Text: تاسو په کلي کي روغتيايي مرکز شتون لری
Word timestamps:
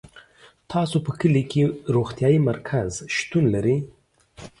تاسو 0.71 0.97
په 1.05 1.11
کلي 1.19 1.43
کي 1.51 1.61
روغتيايي 1.95 2.39
مرکز 2.49 2.91
شتون 3.15 3.43
لری 3.53 3.77